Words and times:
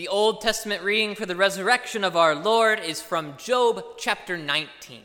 The 0.00 0.08
Old 0.08 0.40
Testament 0.40 0.82
reading 0.82 1.14
for 1.14 1.26
the 1.26 1.36
resurrection 1.36 2.04
of 2.04 2.16
our 2.16 2.34
Lord 2.34 2.80
is 2.80 3.02
from 3.02 3.36
Job 3.36 3.84
chapter 3.98 4.38
19. 4.38 5.02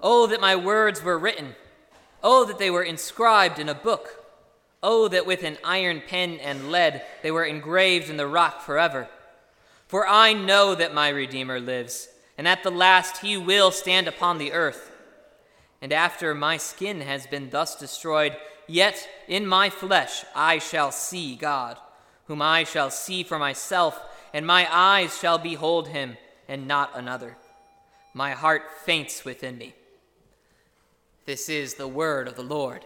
Oh, 0.00 0.28
that 0.28 0.40
my 0.40 0.54
words 0.54 1.02
were 1.02 1.18
written. 1.18 1.56
Oh, 2.22 2.44
that 2.44 2.60
they 2.60 2.70
were 2.70 2.84
inscribed 2.84 3.58
in 3.58 3.68
a 3.68 3.74
book. 3.74 4.24
Oh, 4.80 5.08
that 5.08 5.26
with 5.26 5.42
an 5.42 5.58
iron 5.64 6.04
pen 6.06 6.38
and 6.38 6.70
lead 6.70 7.02
they 7.24 7.32
were 7.32 7.44
engraved 7.44 8.08
in 8.08 8.16
the 8.16 8.28
rock 8.28 8.60
forever. 8.60 9.08
For 9.88 10.06
I 10.06 10.32
know 10.32 10.76
that 10.76 10.94
my 10.94 11.08
Redeemer 11.08 11.58
lives, 11.58 12.10
and 12.38 12.46
at 12.46 12.62
the 12.62 12.70
last 12.70 13.22
he 13.22 13.36
will 13.36 13.72
stand 13.72 14.06
upon 14.06 14.38
the 14.38 14.52
earth. 14.52 14.92
And 15.80 15.92
after 15.92 16.32
my 16.32 16.58
skin 16.58 17.00
has 17.00 17.26
been 17.26 17.50
thus 17.50 17.74
destroyed, 17.74 18.36
yet 18.68 19.08
in 19.26 19.48
my 19.48 19.68
flesh 19.68 20.24
I 20.32 20.58
shall 20.58 20.92
see 20.92 21.34
God 21.34 21.76
whom 22.26 22.40
I 22.42 22.64
shall 22.64 22.90
see 22.90 23.22
for 23.22 23.38
myself, 23.38 24.00
and 24.32 24.46
my 24.46 24.66
eyes 24.70 25.18
shall 25.18 25.38
behold 25.38 25.88
him, 25.88 26.16
and 26.48 26.66
not 26.66 26.90
another. 26.94 27.36
My 28.14 28.32
heart 28.32 28.62
faints 28.84 29.24
within 29.24 29.58
me. 29.58 29.74
This 31.24 31.48
is 31.48 31.74
the 31.74 31.88
word 31.88 32.28
of 32.28 32.36
the 32.36 32.42
Lord. 32.42 32.84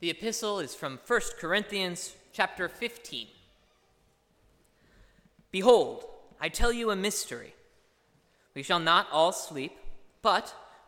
The 0.00 0.08
epistle 0.08 0.60
is 0.60 0.74
from 0.74 0.98
1 1.06 1.20
Corinthians 1.38 2.14
chapter 2.32 2.70
15. 2.70 3.26
Behold, 5.50 6.06
I 6.40 6.48
tell 6.48 6.72
you 6.72 6.90
a 6.90 6.96
mystery. 6.96 7.54
We 8.54 8.62
shall 8.62 8.78
not 8.78 9.08
all 9.12 9.32
sleep, 9.32 9.76
but 10.22 10.54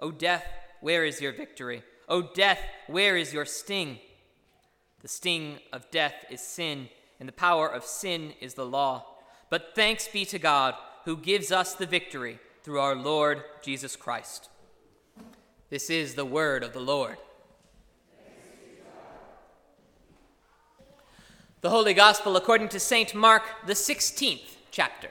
O 0.00 0.10
death, 0.10 0.46
where 0.80 1.04
is 1.04 1.20
your 1.20 1.32
victory? 1.32 1.82
O 2.08 2.22
death, 2.22 2.60
where 2.86 3.16
is 3.16 3.32
your 3.32 3.44
sting? 3.44 3.98
The 5.00 5.08
sting 5.08 5.58
of 5.72 5.90
death 5.90 6.24
is 6.30 6.40
sin, 6.40 6.88
and 7.20 7.28
the 7.28 7.32
power 7.32 7.68
of 7.68 7.84
sin 7.84 8.32
is 8.40 8.54
the 8.54 8.66
law. 8.66 9.04
But 9.50 9.72
thanks 9.74 10.08
be 10.08 10.24
to 10.26 10.38
God 10.38 10.74
who 11.04 11.16
gives 11.16 11.50
us 11.52 11.74
the 11.74 11.86
victory 11.86 12.38
through 12.62 12.80
our 12.80 12.94
Lord 12.94 13.42
Jesus 13.62 13.96
Christ. 13.96 14.48
This 15.70 15.90
is 15.90 16.14
the 16.14 16.24
word 16.24 16.62
of 16.62 16.72
the 16.72 16.80
Lord. 16.80 17.16
The 21.60 21.70
Holy 21.70 21.92
Gospel 21.92 22.36
according 22.36 22.68
to 22.68 22.80
St. 22.80 23.14
Mark, 23.14 23.42
the 23.66 23.72
16th 23.72 24.56
chapter. 24.70 25.08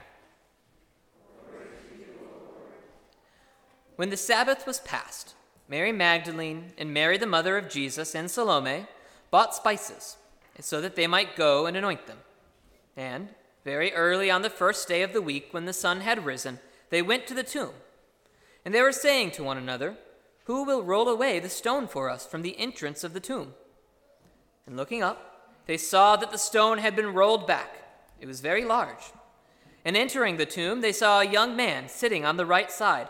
When 3.98 4.12
the 4.12 4.18
Sabbath 4.18 4.68
was 4.68 4.80
past, 4.82 5.34
Mary 5.68 5.92
Magdalene 5.92 6.72
and 6.78 6.94
Mary, 6.94 7.18
the 7.18 7.26
mother 7.26 7.58
of 7.58 7.68
Jesus, 7.68 8.14
and 8.14 8.30
Salome 8.30 8.86
bought 9.32 9.56
spices 9.56 10.18
so 10.60 10.80
that 10.82 10.96
they 10.96 11.08
might 11.08 11.36
go 11.36 11.66
and 11.66 11.76
anoint 11.76 12.06
them. 12.06 12.20
And 12.96 13.30
very 13.66 13.92
early 13.94 14.30
on 14.30 14.44
the 14.44 14.52
first 14.52 14.88
day 14.88 15.02
of 15.02 15.14
the 15.14 15.22
week, 15.22 15.48
when 15.50 15.66
the 15.66 15.74
sun 15.74 16.02
had 16.02 16.26
risen, 16.26 16.60
they 16.92 17.02
went 17.02 17.26
to 17.26 17.34
the 17.34 17.42
tomb. 17.42 17.72
And 18.64 18.74
they 18.74 18.84
were 18.84 18.92
saying 18.92 19.32
to 19.32 19.44
one 19.44 19.58
another, 19.58 19.96
Who 20.46 20.64
will 20.64 20.84
roll 20.84 21.10
away 21.10 21.40
the 21.40 21.50
stone 21.50 21.88
for 21.88 22.08
us 22.08 22.24
from 22.24 22.44
the 22.44 22.58
entrance 22.60 23.04
of 23.04 23.14
the 23.14 23.20
tomb? 23.20 23.56
And 24.68 24.78
looking 24.78 25.02
up, 25.02 25.56
they 25.66 25.78
saw 25.78 26.16
that 26.18 26.30
the 26.32 26.38
stone 26.38 26.78
had 26.78 26.96
been 26.96 27.16
rolled 27.16 27.48
back. 27.48 27.84
It 28.22 28.28
was 28.28 28.42
very 28.42 28.64
large. 28.64 29.12
And 29.84 29.98
entering 29.98 30.38
the 30.38 30.46
tomb, 30.46 30.82
they 30.82 30.92
saw 30.92 31.22
a 31.22 31.28
young 31.28 31.56
man 31.56 31.90
sitting 31.90 32.26
on 32.26 32.38
the 32.38 32.46
right 32.46 32.72
side 32.72 33.10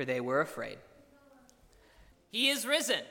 for 0.00 0.06
they 0.06 0.18
were 0.22 0.40
afraid. 0.40 0.78
He 2.30 2.48
is 2.48 2.66
risen. 2.66 3.02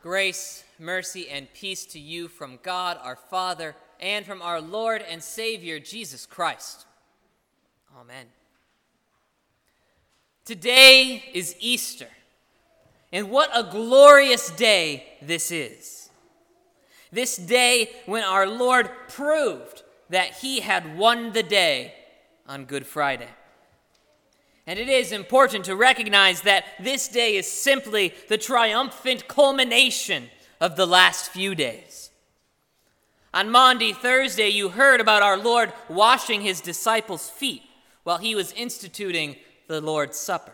Grace, 0.00 0.62
mercy, 0.78 1.28
and 1.28 1.52
peace 1.54 1.84
to 1.86 1.98
you 1.98 2.28
from 2.28 2.60
God 2.62 3.00
our 3.02 3.16
Father 3.16 3.74
and 3.98 4.24
from 4.24 4.40
our 4.42 4.60
Lord 4.60 5.02
and 5.02 5.20
Savior 5.20 5.80
Jesus 5.80 6.24
Christ. 6.24 6.86
Amen. 7.98 8.26
Today 10.44 11.24
is 11.34 11.56
Easter, 11.58 12.10
and 13.10 13.28
what 13.28 13.50
a 13.52 13.64
glorious 13.64 14.50
day 14.50 15.04
this 15.20 15.50
is. 15.50 16.10
This 17.10 17.36
day 17.36 17.90
when 18.06 18.22
our 18.22 18.46
Lord 18.46 18.88
proved 19.08 19.82
that 20.12 20.34
he 20.34 20.60
had 20.60 20.98
won 20.98 21.32
the 21.32 21.42
day 21.42 21.94
on 22.46 22.66
Good 22.66 22.86
Friday. 22.86 23.28
And 24.66 24.78
it 24.78 24.88
is 24.88 25.10
important 25.10 25.64
to 25.64 25.74
recognize 25.74 26.42
that 26.42 26.66
this 26.78 27.08
day 27.08 27.36
is 27.36 27.50
simply 27.50 28.12
the 28.28 28.36
triumphant 28.36 29.26
culmination 29.26 30.28
of 30.60 30.76
the 30.76 30.86
last 30.86 31.30
few 31.30 31.54
days. 31.54 32.10
On 33.32 33.50
Maundy 33.50 33.94
Thursday, 33.94 34.50
you 34.50 34.68
heard 34.68 35.00
about 35.00 35.22
our 35.22 35.38
Lord 35.38 35.72
washing 35.88 36.42
his 36.42 36.60
disciples' 36.60 37.30
feet 37.30 37.62
while 38.02 38.18
he 38.18 38.34
was 38.34 38.52
instituting 38.52 39.36
the 39.66 39.80
Lord's 39.80 40.18
Supper. 40.18 40.52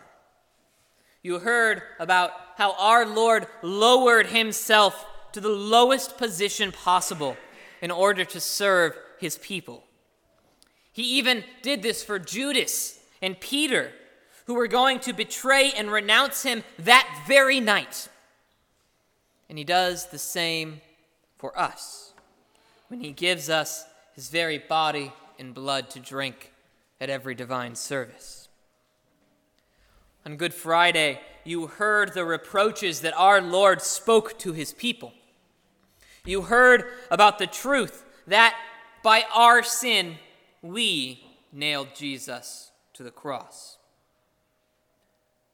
You 1.21 1.39
heard 1.39 1.81
about 1.99 2.31
how 2.55 2.75
our 2.79 3.05
Lord 3.05 3.45
lowered 3.61 4.27
himself 4.27 5.05
to 5.33 5.41
the 5.41 5.49
lowest 5.49 6.17
position 6.17 6.71
possible 6.71 7.35
in 7.81 7.91
order 7.91 8.23
to 8.23 8.39
serve 8.39 8.95
his 9.19 9.37
people. 9.37 9.83
He 10.91 11.03
even 11.17 11.43
did 11.61 11.81
this 11.81 12.03
for 12.03 12.19
Judas 12.19 12.99
and 13.21 13.39
Peter, 13.39 13.91
who 14.45 14.53
were 14.53 14.67
going 14.67 14.99
to 15.01 15.13
betray 15.13 15.71
and 15.71 15.91
renounce 15.91 16.43
him 16.43 16.63
that 16.79 17.23
very 17.27 17.59
night. 17.59 18.09
And 19.47 19.57
he 19.57 19.63
does 19.63 20.07
the 20.07 20.17
same 20.17 20.81
for 21.37 21.57
us 21.57 22.13
when 22.87 23.01
he 23.01 23.11
gives 23.11 23.49
us 23.49 23.85
his 24.13 24.29
very 24.29 24.57
body 24.57 25.11
and 25.37 25.53
blood 25.53 25.89
to 25.91 25.99
drink 25.99 26.51
at 26.99 27.09
every 27.09 27.35
divine 27.35 27.75
service. 27.75 28.49
On 30.25 30.35
Good 30.35 30.53
Friday, 30.53 31.21
you 31.45 31.67
heard 31.67 32.13
the 32.13 32.25
reproaches 32.25 33.01
that 33.01 33.17
our 33.17 33.41
Lord 33.41 33.81
spoke 33.81 34.37
to 34.39 34.51
his 34.51 34.73
people. 34.73 35.13
You 36.25 36.43
heard 36.43 36.83
about 37.09 37.39
the 37.39 37.47
truth 37.47 38.03
that 38.27 38.55
by 39.03 39.23
our 39.33 39.63
sin, 39.63 40.15
we 40.61 41.23
nailed 41.51 41.95
Jesus 41.95 42.71
to 42.93 43.03
the 43.03 43.11
cross. 43.11 43.77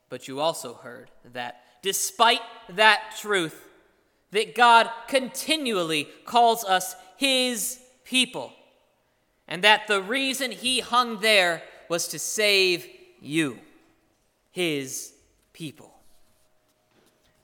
But 0.10 0.28
you 0.28 0.40
also 0.40 0.76
heard 0.76 1.10
that 1.34 1.62
despite 1.82 2.42
that 2.70 3.16
truth, 3.20 3.70
that 4.32 4.56
God 4.56 4.90
continually 5.08 6.08
calls 6.26 6.64
us 6.64 6.96
His 7.18 7.80
people, 8.04 8.52
and 9.48 9.64
that 9.64 9.88
the 9.88 10.02
reason 10.02 10.52
He 10.52 10.80
hung 10.80 11.20
there 11.20 11.64
was 11.90 12.08
to 12.10 12.20
save 12.20 12.88
you, 13.22 13.60
His 14.52 15.14
people. 15.54 15.94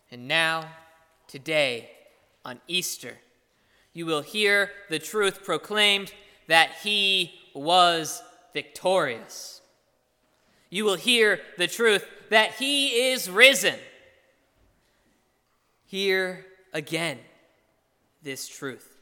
And 0.09 0.27
now, 0.27 0.69
today, 1.27 1.91
on 2.43 2.59
Easter, 2.67 3.17
you 3.93 4.05
will 4.05 4.21
hear 4.21 4.71
the 4.89 4.99
truth 4.99 5.43
proclaimed 5.43 6.13
that 6.47 6.71
he 6.83 7.33
was 7.53 8.21
victorious. 8.53 9.61
You 10.69 10.85
will 10.85 10.95
hear 10.95 11.41
the 11.57 11.67
truth 11.67 12.05
that 12.29 12.53
he 12.53 13.11
is 13.11 13.29
risen. 13.29 13.75
Hear 15.85 16.45
again 16.73 17.19
this 18.23 18.47
truth 18.47 18.97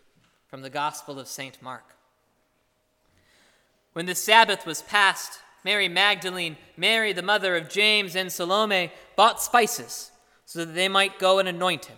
from 0.48 0.62
the 0.62 0.70
Gospel 0.70 1.20
of 1.20 1.28
St. 1.28 1.62
Mark. 1.62 1.96
When 3.94 4.08
the 4.08 4.16
Sabbath 4.16 4.66
was 4.66 4.82
past, 4.82 5.40
Mary 5.64 5.88
Magdalene, 5.88 6.58
Mary 6.78 7.14
the 7.14 7.22
mother 7.22 7.56
of 7.56 7.70
James, 7.70 8.16
and 8.16 8.32
Salome 8.32 8.92
bought 9.16 9.42
spices 9.42 10.12
so 10.46 10.66
that 10.66 10.74
they 10.74 10.88
might 10.88 11.20
go 11.20 11.38
and 11.38 11.48
anoint 11.48 11.86
him. 11.86 11.98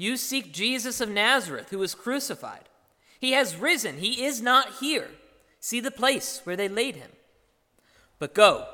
You 0.00 0.16
seek 0.16 0.54
Jesus 0.54 1.02
of 1.02 1.10
Nazareth, 1.10 1.68
who 1.68 1.78
was 1.78 1.94
crucified. 1.94 2.70
He 3.20 3.32
has 3.32 3.54
risen, 3.54 3.98
he 3.98 4.24
is 4.24 4.40
not 4.40 4.76
here. 4.80 5.08
See 5.60 5.78
the 5.78 5.90
place 5.90 6.40
where 6.44 6.56
they 6.56 6.70
laid 6.70 6.96
him. 6.96 7.10
But 8.18 8.32
go, 8.32 8.66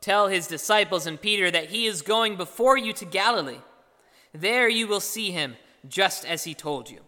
tell 0.00 0.26
his 0.26 0.48
disciples 0.48 1.06
and 1.06 1.20
Peter 1.22 1.52
that 1.52 1.70
he 1.70 1.86
is 1.86 2.02
going 2.02 2.34
before 2.34 2.76
you 2.76 2.92
to 2.94 3.04
Galilee. 3.04 3.60
There 4.34 4.68
you 4.68 4.88
will 4.88 4.98
see 4.98 5.30
him, 5.30 5.54
just 5.88 6.24
as 6.24 6.42
he 6.42 6.52
told 6.52 6.90
you. 6.90 7.02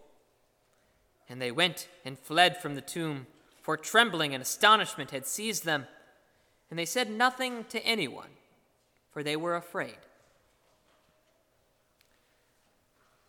And 1.27 1.41
they 1.41 1.51
went 1.51 1.89
and 2.05 2.17
fled 2.17 2.61
from 2.61 2.75
the 2.75 2.81
tomb 2.81 3.27
for 3.61 3.75
trembling 3.75 4.33
and 4.33 4.41
astonishment 4.41 5.11
had 5.11 5.25
seized 5.25 5.65
them, 5.65 5.85
and 6.69 6.79
they 6.79 6.85
said 6.85 7.11
nothing 7.11 7.65
to 7.65 7.85
anyone, 7.85 8.29
for 9.11 9.21
they 9.21 9.35
were 9.35 9.57
afraid. 9.57 9.97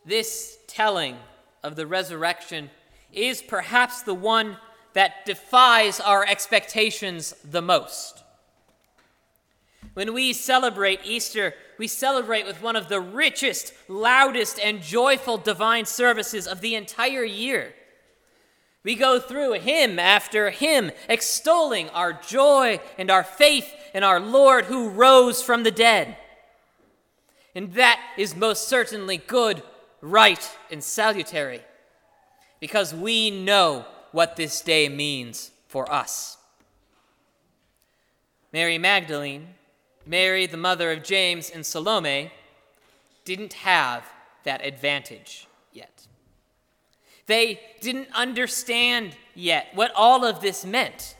This 0.06 0.58
telling 0.69 1.17
of 1.64 1.75
the 1.75 1.87
resurrection 1.87 2.70
is 3.12 3.43
perhaps 3.43 4.03
the 4.03 4.14
one 4.14 4.56
that 4.93 5.26
defies 5.26 5.99
our 5.99 6.25
expectations 6.25 7.35
the 7.44 7.61
most. 7.61 8.23
When 9.94 10.14
we 10.14 10.32
celebrate 10.32 11.00
Easter, 11.05 11.55
we 11.76 11.88
celebrate 11.88 12.47
with 12.47 12.62
one 12.62 12.76
of 12.76 12.88
the 12.88 13.00
richest, 13.00 13.73
loudest, 13.88 14.61
and 14.61 14.81
joyful 14.81 15.38
divine 15.38 15.87
services 15.87 16.47
of 16.47 16.61
the 16.61 16.76
entire 16.76 17.25
year. 17.25 17.75
We 18.85 18.94
go 18.94 19.19
through 19.19 19.55
hymn 19.55 19.99
after 19.99 20.50
hymn, 20.50 20.93
extolling 21.08 21.88
our 21.91 22.12
joy 22.12 22.79
and 22.97 23.11
our 23.11 23.25
faith 23.25 23.75
in 23.93 24.05
our 24.05 24.20
Lord 24.20 24.67
who 24.67 24.88
rose 24.88 25.43
from 25.43 25.64
the 25.64 25.73
dead. 25.73 26.17
And 27.56 27.73
that 27.73 28.00
is 28.17 28.37
most 28.37 28.69
certainly 28.69 29.17
good, 29.17 29.62
right, 30.06 30.50
and 30.70 30.82
salutary, 30.82 31.61
because 32.61 32.94
we 32.94 33.31
know 33.31 33.85
what 34.12 34.37
this 34.37 34.61
day 34.61 34.88
means 34.88 35.50
for 35.67 35.91
us. 35.93 36.38
Mary 38.53 38.79
Magdalene, 38.79 39.49
Mary, 40.06 40.47
the 40.47 40.56
mother 40.56 40.93
of 40.93 41.03
James, 41.03 41.50
and 41.50 41.67
Salome 41.67 42.31
didn't 43.25 43.55
have 43.55 44.05
that 44.44 44.64
advantage 44.64 45.49
yet. 45.73 46.06
They 47.26 47.61
didn't 47.81 48.08
understand 48.14 49.17
yet 49.35 49.67
what 49.75 49.91
all 49.97 50.25
of 50.25 50.41
this 50.41 50.64
meant. 50.64 51.17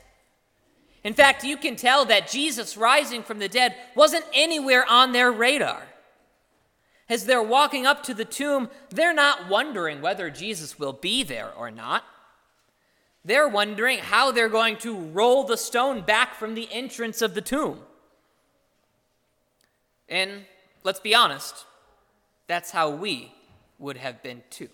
In 1.03 1.13
fact, 1.13 1.43
you 1.43 1.57
can 1.57 1.75
tell 1.75 2.05
that 2.05 2.31
Jesus 2.31 2.77
rising 2.77 3.21
from 3.21 3.39
the 3.39 3.49
dead 3.49 3.75
wasn't 3.95 4.25
anywhere 4.33 4.85
on 4.89 5.11
their 5.11 5.31
radar. 5.31 5.86
As 7.09 7.25
they're 7.25 7.43
walking 7.43 7.85
up 7.85 8.03
to 8.03 8.13
the 8.13 8.25
tomb, 8.25 8.69
they're 8.89 9.13
not 9.13 9.49
wondering 9.49 10.01
whether 10.01 10.29
Jesus 10.29 10.77
will 10.77 10.93
be 10.93 11.23
there 11.23 11.53
or 11.53 11.71
not. 11.71 12.03
They're 13.23 13.47
wondering 13.47 13.99
how 13.99 14.31
they're 14.31 14.49
going 14.49 14.77
to 14.77 14.97
roll 14.97 15.43
the 15.43 15.57
stone 15.57 16.01
back 16.01 16.35
from 16.35 16.53
the 16.53 16.67
entrance 16.71 17.21
of 17.21 17.33
the 17.33 17.41
tomb. 17.41 17.79
And 20.09 20.45
let's 20.83 20.99
be 20.99 21.13
honest, 21.13 21.65
that's 22.47 22.71
how 22.71 22.89
we 22.89 23.33
would 23.79 23.97
have 23.97 24.23
been 24.23 24.43
too. 24.49 24.69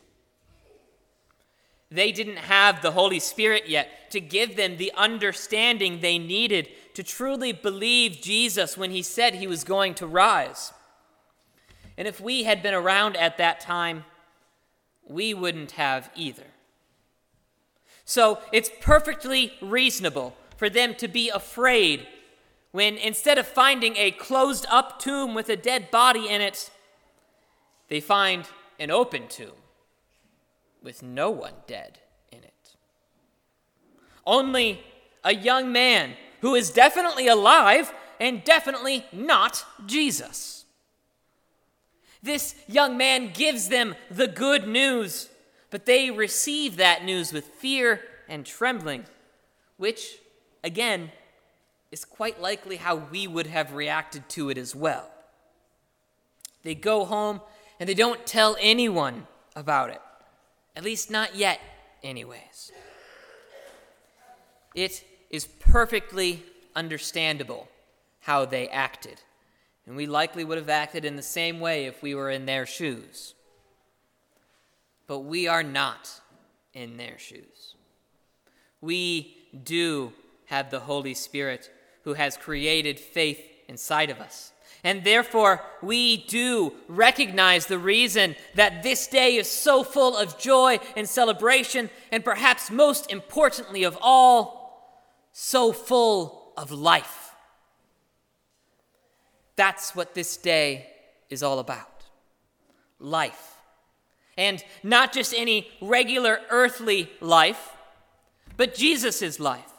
They 1.90 2.12
didn't 2.12 2.38
have 2.38 2.82
the 2.82 2.92
Holy 2.92 3.20
Spirit 3.20 3.70
yet 3.70 4.10
to 4.12 4.20
give 4.20 4.56
them 4.56 4.78
the 4.78 4.92
understanding 4.96 6.00
they 6.00 6.18
needed 6.18 6.70
to 6.96 7.04
truly 7.04 7.52
believe 7.52 8.22
Jesus 8.22 8.78
when 8.78 8.90
he 8.90 9.04
said 9.04 9.36
he 9.36 9.48
was 9.48 9.64
going 9.64 9.94
to 9.96 10.08
rise. 10.08 10.74
And 11.98 12.08
if 12.08 12.20
we 12.20 12.44
had 12.44 12.64
been 12.64 12.74
around 12.74 13.16
at 13.18 13.38
that 13.38 13.60
time, 13.60 14.06
we 15.08 15.34
wouldn't 15.34 15.72
have 15.72 16.10
either. 16.16 16.48
So 18.06 18.40
it's 18.52 18.70
perfectly 18.82 19.54
reasonable 19.62 20.36
for 20.58 20.70
them 20.70 20.96
to 20.96 21.08
be 21.08 21.30
afraid 21.30 22.08
when 22.72 22.98
instead 22.98 23.38
of 23.38 23.48
finding 23.48 23.96
a 23.98 24.12
closed 24.12 24.66
up 24.70 25.00
tomb 25.00 25.36
with 25.36 25.48
a 25.50 25.56
dead 25.56 25.92
body 25.92 26.28
in 26.28 26.42
it, 26.42 26.72
they 27.88 28.00
find 28.00 28.48
an 28.80 28.90
open 28.90 29.28
tomb 29.28 29.52
with 30.82 31.04
no 31.04 31.30
one 31.30 31.54
dead 31.68 32.00
in 32.32 32.40
it. 32.40 32.76
Only 34.26 34.84
a 35.24 35.36
young 35.36 35.72
man 35.72 36.16
who 36.42 36.56
is 36.56 36.72
definitely 36.72 37.28
alive 37.28 37.94
and 38.20 38.44
definitely 38.44 39.06
not 39.12 39.66
Jesus. 39.86 40.63
This 42.24 42.56
young 42.68 42.98
man 42.98 43.32
gives 43.34 43.68
them 43.68 43.96
the 44.10 44.28
good 44.28 44.66
news, 44.66 45.30
but 45.70 45.86
they 45.86 46.10
receive 46.10 46.78
that 46.78 47.04
news 47.04 47.34
with 47.34 47.46
fear 47.46 48.00
and 48.30 48.46
trembling, 48.46 49.04
which, 49.76 50.20
again, 50.64 51.12
is 51.92 52.06
quite 52.06 52.42
likely 52.42 52.78
how 52.78 52.96
we 52.96 53.28
would 53.28 53.48
have 53.48 53.74
reacted 53.74 54.28
to 54.30 54.50
it 54.50 54.58
as 54.58 54.74
well. 54.74 55.12
They 56.64 56.76
go 56.76 57.04
home 57.04 57.42
and 57.78 57.90
they 57.90 57.94
don't 57.94 58.26
tell 58.26 58.56
anyone 58.60 59.28
about 59.54 59.90
it. 59.90 60.02
At 60.78 60.86
least 60.86 61.12
not 61.12 61.36
yet, 61.36 61.60
anyways. 62.04 62.72
It 64.74 65.04
is 65.30 65.46
perfectly 65.46 66.44
understandable 66.74 67.68
how 68.22 68.46
they 68.46 68.70
acted. 68.70 69.22
And 69.86 69.96
we 69.96 70.06
likely 70.06 70.44
would 70.44 70.58
have 70.58 70.70
acted 70.70 71.04
in 71.06 71.16
the 71.16 71.22
same 71.22 71.60
way 71.60 71.86
if 71.86 72.02
we 72.02 72.16
were 72.16 72.30
in 72.30 72.46
their 72.46 72.66
shoes. 72.66 73.34
But 75.08 75.20
we 75.20 75.48
are 75.48 75.64
not 75.64 76.22
in 76.74 76.98
their 76.98 77.18
shoes. 77.20 77.76
We 78.80 79.36
do 79.64 80.14
have 80.46 80.70
the 80.70 80.82
Holy 80.82 81.14
Spirit 81.14 81.70
who 82.04 82.14
has 82.14 82.38
created 82.38 83.00
faith 83.00 83.42
inside 83.68 84.10
of 84.10 84.20
us. 84.20 84.52
And 84.84 85.04
therefore, 85.04 85.62
we 85.82 86.18
do 86.26 86.74
recognize 86.90 87.68
the 87.68 87.80
reason 87.80 88.36
that 88.56 88.84
this 88.84 89.08
day 89.08 89.38
is 89.38 89.50
so 89.50 89.84
full 89.84 90.18
of 90.18 90.38
joy 90.38 90.80
and 90.98 91.08
celebration, 91.08 91.90
and 92.12 92.24
perhaps 92.24 92.70
most 92.70 93.10
importantly 93.10 93.84
of 93.84 93.98
all, 94.02 95.00
so 95.32 95.72
full 95.72 96.52
of 96.58 96.72
life. 96.72 97.23
That's 99.56 99.96
what 99.96 100.16
this 100.16 100.38
day 100.38 100.88
is 101.30 101.44
all 101.44 101.60
about 101.60 101.90
life. 103.00 103.58
And 104.38 104.64
not 104.82 105.14
just 105.14 105.34
any 105.36 105.68
regular 105.82 106.40
earthly 106.50 107.10
life, 107.22 107.76
but 108.58 108.74
Jesus' 108.74 109.40
life. 109.40 109.70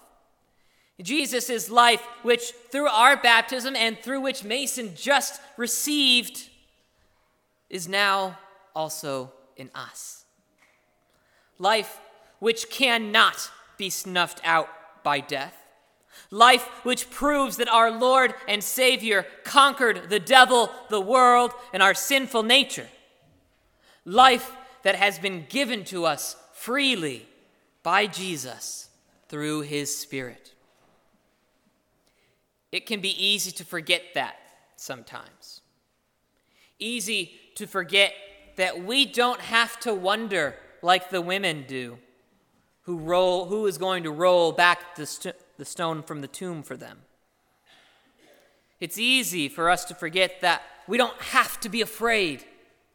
Jesus' 1.03 1.69
life, 1.69 2.07
which 2.23 2.53
through 2.71 2.87
our 2.87 3.17
baptism 3.17 3.75
and 3.75 3.99
through 3.99 4.21
which 4.21 4.45
Mason 4.45 4.95
just 4.95 5.41
received, 5.57 6.49
is 7.69 7.89
now 7.89 8.39
also 8.77 9.33
in 9.57 9.71
us. 9.75 10.25
Life 11.59 11.99
which 12.39 12.71
cannot 12.71 13.51
be 13.77 13.91
snuffed 13.91 14.41
out 14.45 14.69
by 15.03 15.19
death. 15.19 15.64
Life 16.31 16.69
which 16.85 17.11
proves 17.11 17.57
that 17.57 17.69
our 17.69 17.91
Lord 17.91 18.35
and 18.49 18.63
Savior 18.63 19.27
conquered 19.45 20.11
the 20.11 20.21
devil, 20.21 20.71
the 20.91 21.01
world, 21.01 21.53
and 21.73 21.83
our 21.83 21.95
sinful 21.95 22.43
nature. 22.43 22.89
Life 24.05 24.53
that 24.83 24.97
has 24.97 25.19
been 25.19 25.47
given 25.49 25.85
to 25.85 26.05
us 26.05 26.37
freely 26.53 27.27
by 27.83 28.07
Jesus 28.07 28.89
through 29.29 29.63
his 29.63 29.97
Spirit. 29.97 30.55
it 32.73 32.87
can 32.87 33.01
be 33.01 33.25
easy 33.25 33.53
to 33.53 33.65
forget 33.65 34.03
that 34.15 34.37
sometimes. 34.77 35.61
Easy 36.79 37.33
to 37.55 37.67
forget 37.67 38.13
that 38.57 38.85
we 38.85 39.07
don't 39.07 39.41
have 39.41 39.79
to 39.81 39.95
wonder 39.95 40.57
like 40.83 41.11
the 41.11 41.21
women 41.21 41.65
do 41.69 41.99
who 42.83 42.99
roll 42.99 43.47
who 43.47 43.67
is 43.67 43.79
going 43.79 44.03
to 44.03 44.11
roll 44.11 44.53
back 44.53 44.97
the, 44.97 45.07
st- 45.07 45.37
the 45.57 45.65
stone 45.65 46.03
from 46.03 46.21
the 46.21 46.29
tomb 46.29 46.63
for 46.63 46.77
them. 46.77 46.99
It's 48.81 48.99
easy 48.99 49.49
for 49.49 49.71
us 49.71 49.85
to 49.87 49.95
forget 49.95 50.41
that 50.41 50.63
we 50.87 50.99
don't 50.99 51.21
have 51.21 51.61
to 51.61 51.69
be 51.69 51.81
afraid 51.81 52.45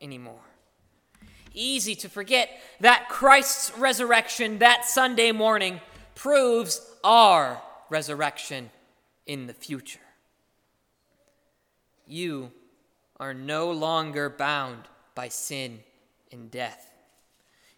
anymore. 0.01 0.41
Easy 1.53 1.95
to 1.95 2.09
forget 2.09 2.49
that 2.79 3.09
Christ's 3.09 3.75
resurrection 3.77 4.59
that 4.59 4.85
Sunday 4.85 5.31
morning 5.31 5.81
proves 6.15 6.81
our 7.03 7.61
resurrection 7.89 8.69
in 9.25 9.47
the 9.47 9.53
future. 9.53 9.99
You 12.05 12.51
are 13.19 13.33
no 13.33 13.71
longer 13.71 14.29
bound 14.29 14.83
by 15.15 15.29
sin 15.29 15.79
and 16.31 16.51
death. 16.51 16.91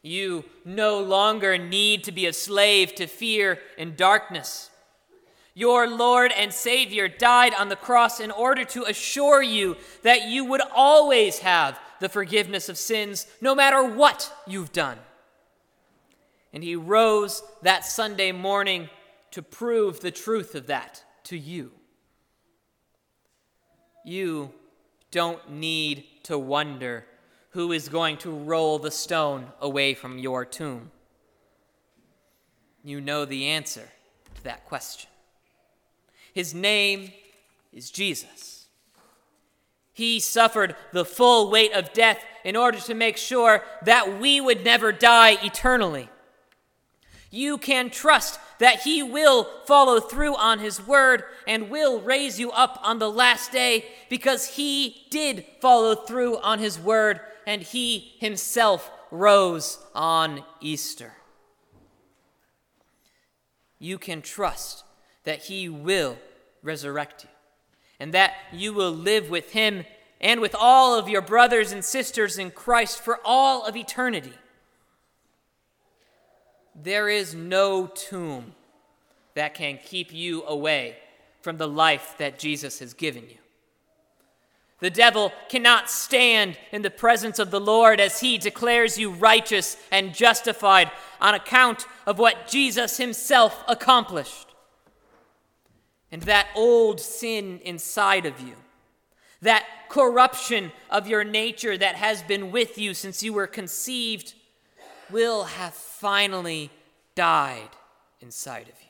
You 0.02 0.46
no 0.66 1.00
longer 1.00 1.58
need 1.58 2.04
to 2.06 2.12
be 2.12 2.26
a 2.26 2.34
slave 2.34 2.96
to 2.96 3.08
fear 3.08 3.60
and 3.78 3.96
darkness. 3.96 4.71
Your 5.54 5.88
Lord 5.88 6.32
and 6.32 6.54
Savior 6.54 7.08
died 7.08 7.54
on 7.54 7.70
the 7.70 7.76
cross 7.76 8.20
in 8.20 8.32
order 8.32 8.64
to 8.66 8.84
assure 8.84 9.42
you 9.42 9.76
that 10.04 10.28
you 10.28 10.46
would 10.46 10.62
always 10.74 11.40
have 11.40 11.80
the 12.00 12.10
forgiveness 12.10 12.70
of 12.70 12.78
sins, 12.78 13.28
no 13.42 13.54
matter 13.54 13.84
what 13.84 14.34
you've 14.48 14.72
done. 14.72 14.98
And 16.54 16.64
He 16.64 16.76
rose 16.76 17.44
that 17.62 17.86
Sunday 17.86 18.32
morning 18.32 18.90
to 19.32 19.42
prove 19.42 20.00
the 20.00 20.12
truth 20.12 20.56
of 20.56 20.68
that 20.68 21.04
to 21.26 21.38
you. 21.38 21.72
You 24.04 24.52
don't 25.12 25.52
need 25.52 26.06
to 26.24 26.38
wonder 26.40 27.06
who 27.52 27.72
is 27.72 27.90
going 27.90 28.18
to 28.18 28.32
roll 28.32 28.80
the 28.80 28.92
stone 28.92 29.48
away 29.60 29.94
from 29.94 30.18
your 30.18 30.46
tomb. 30.46 30.92
You 32.84 33.02
know 33.02 33.26
the 33.26 33.48
answer 33.48 33.88
to 34.36 34.44
that 34.44 34.66
question. 34.66 35.11
His 36.34 36.54
name 36.54 37.12
is 37.74 37.92
Jesus. 37.92 38.68
He 39.94 40.20
suffered 40.20 40.76
the 40.94 41.06
full 41.06 41.52
weight 41.52 41.74
of 41.74 41.94
death 41.94 42.24
in 42.44 42.56
order 42.56 42.80
to 42.80 42.94
make 42.94 43.18
sure 43.18 43.64
that 43.84 44.20
we 44.20 44.40
would 44.40 44.64
never 44.64 44.92
die 44.92 45.38
eternally. 45.44 46.10
You 47.30 47.58
can 47.58 47.90
trust 47.90 48.40
that 48.60 48.82
He 48.82 49.02
will 49.02 49.46
follow 49.66 50.00
through 50.00 50.36
on 50.36 50.60
His 50.60 50.86
word 50.86 51.24
and 51.48 51.70
will 51.70 52.02
raise 52.02 52.40
you 52.40 52.52
up 52.52 52.80
on 52.84 53.00
the 53.00 53.10
last 53.10 53.52
day 53.52 53.86
because 54.10 54.56
He 54.56 55.08
did 55.10 55.46
follow 55.62 55.96
through 55.96 56.38
on 56.40 56.60
His 56.60 56.80
word 56.80 57.22
and 57.48 57.62
He 57.62 58.16
Himself 58.20 58.92
rose 59.12 59.80
on 59.94 60.44
Easter. 60.60 61.14
You 63.80 63.98
can 63.98 64.22
trust 64.22 64.84
that 65.24 65.44
He 65.44 65.70
will 65.70 66.18
resurrect 66.64 67.24
you, 67.24 67.30
and 68.00 68.14
that 68.14 68.34
you 68.52 68.74
will 68.74 68.92
live 68.92 69.30
with 69.30 69.52
Him 69.52 69.86
and 70.20 70.40
with 70.40 70.56
all 70.58 70.98
of 70.98 71.10
your 71.10 71.22
brothers 71.22 71.72
and 71.72 71.84
sisters 71.84 72.38
in 72.38 72.52
Christ 72.52 73.02
for 73.02 73.20
all 73.26 73.66
of 73.66 73.76
eternity. 73.76 74.34
There 76.76 77.10
is 77.10 77.36
no 77.36 77.88
tomb 77.88 78.54
that 79.34 79.56
can 79.56 79.80
keep 79.84 80.14
you 80.14 80.44
away 80.44 80.96
from 81.42 81.58
the 81.58 81.68
life 81.68 82.16
that 82.20 82.38
Jesus 82.40 82.80
has 82.80 82.94
given 82.94 83.24
you. 83.24 83.38
The 84.80 84.90
devil 84.90 85.32
cannot 85.48 85.90
stand 85.90 86.58
in 86.72 86.82
the 86.82 86.90
presence 86.90 87.38
of 87.38 87.52
the 87.52 87.60
Lord 87.60 88.00
as 88.00 88.20
he 88.20 88.38
declares 88.38 88.98
you 88.98 89.12
righteous 89.12 89.78
and 89.92 90.14
justified 90.14 90.92
on 91.20 91.36
account 91.36 91.86
of 92.08 92.18
what 92.18 92.48
Jesus 92.48 92.98
himself 92.98 93.64
accomplished 93.68 94.51
and 96.12 96.22
that 96.24 96.48
old 96.56 97.00
sin 97.00 97.60
inside 97.64 98.26
of 98.26 98.40
you, 98.40 98.56
that 99.42 99.66
corruption 99.90 100.72
of 100.90 101.08
your 101.08 101.24
nature 101.24 101.78
that 101.78 101.96
has 101.96 102.22
been 102.24 102.52
with 102.52 102.78
you 102.78 102.94
since 102.94 103.24
you 103.24 103.34
were 103.34 103.48
conceived, 103.48 104.34
will 105.10 105.44
have 105.44 105.74
finally 105.74 106.70
died 107.16 107.70
inside 108.22 108.70
of 108.70 108.76
you. 108.82 108.88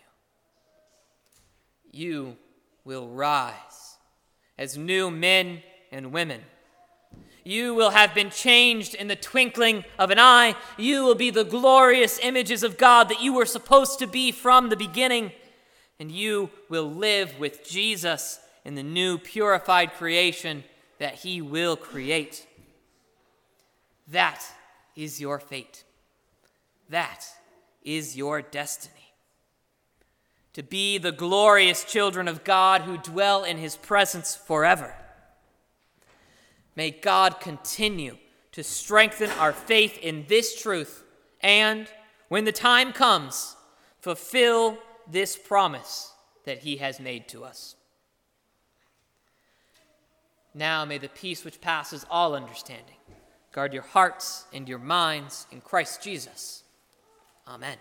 You 1.92 2.38
will 2.84 3.08
rise 3.08 3.98
as 4.58 4.78
new 4.78 5.10
men 5.12 5.63
and 5.92 6.12
women. 6.12 6.42
You 7.44 7.74
will 7.74 7.90
have 7.90 8.13
been 8.13 8.30
changed 8.30 8.94
in 8.94 9.08
the 9.08 9.16
twinkling 9.16 9.84
of 9.98 10.12
an 10.12 10.20
eye. 10.20 10.56
You 10.78 11.04
will 11.04 11.16
be 11.16 11.32
the 11.32 11.44
glorious 11.44 12.20
images 12.22 12.62
of 12.62 12.78
God 12.78 13.10
that 13.10 13.22
you 13.22 13.34
were 13.34 13.48
supposed 13.48 13.98
to 14.00 14.08
be 14.08 14.32
from 14.32 14.70
the 14.70 14.78
beginning 14.78 15.32
and 16.01 16.12
you 16.12 16.50
will 16.67 16.89
live 16.89 17.38
with 17.38 17.63
Jesus 17.63 18.39
in 18.65 18.74
the 18.74 18.81
new 18.81 19.20
purified 19.20 19.93
creation 19.93 20.63
that 20.98 21.13
he 21.13 21.43
will 21.43 21.75
create. 21.75 22.48
That 24.08 24.43
is 24.96 25.22
your 25.22 25.39
fate. 25.39 25.84
That 26.89 27.27
is 27.84 28.17
your 28.17 28.41
destiny. 28.41 29.13
To 30.53 30.63
be 30.63 30.98
the 30.98 31.12
glorious 31.12 31.84
children 31.84 32.27
of 32.27 32.43
God 32.43 32.81
who 32.81 32.98
dwell 32.98 33.43
in 33.43 33.58
his 33.58 33.75
presence 33.77 34.36
forever. 34.36 34.96
May 36.75 36.89
God 36.89 37.39
continue 37.39 38.17
to 38.53 38.63
strengthen 38.63 39.29
our 39.29 39.53
faith 39.53 40.00
in 40.00 40.25
this 40.27 40.60
truth 40.60 41.03
and, 41.41 41.88
when 42.27 42.46
the 42.46 42.51
time 42.51 42.91
comes, 42.91 43.55
fulfill 44.00 44.79
this 45.12 45.38
promise 45.38 46.13
that 46.46 46.60
he 46.60 46.77
has 46.77 47.00
made 47.00 47.27
to 47.30 47.44
us. 47.44 47.75
Now 50.53 50.86
may 50.86 50.98
the 50.98 51.10
peace 51.10 51.46
which 51.46 51.62
passes 51.62 52.06
all 52.10 52.36
understanding 52.36 52.96
guard 53.51 53.74
your 53.74 53.84
hearts 53.84 54.46
and 54.53 54.68
your 54.70 54.80
minds 54.80 55.46
in 55.51 55.60
Christ 55.60 56.01
Jesus. 56.01 56.63
Amen. 57.46 57.77